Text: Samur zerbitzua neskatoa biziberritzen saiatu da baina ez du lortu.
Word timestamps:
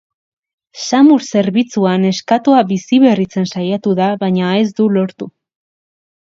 Samur 0.85 1.25
zerbitzua 1.33 1.91
neskatoa 2.05 2.63
biziberritzen 2.71 3.47
saiatu 3.57 3.95
da 4.01 4.09
baina 4.25 4.57
ez 4.63 4.65
du 4.81 4.89
lortu. 4.97 5.31